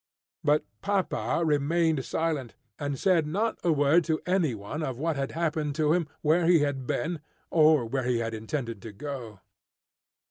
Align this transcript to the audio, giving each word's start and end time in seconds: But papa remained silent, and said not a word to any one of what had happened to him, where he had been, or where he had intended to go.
But 0.43 0.63
papa 0.81 1.43
remained 1.45 2.03
silent, 2.05 2.55
and 2.79 2.97
said 2.97 3.27
not 3.27 3.59
a 3.63 3.71
word 3.71 4.03
to 4.05 4.19
any 4.25 4.55
one 4.55 4.81
of 4.81 4.97
what 4.97 5.15
had 5.15 5.33
happened 5.33 5.75
to 5.75 5.93
him, 5.93 6.07
where 6.23 6.47
he 6.47 6.61
had 6.61 6.87
been, 6.87 7.19
or 7.51 7.85
where 7.85 8.05
he 8.05 8.17
had 8.17 8.33
intended 8.33 8.81
to 8.81 8.91
go. 8.93 9.41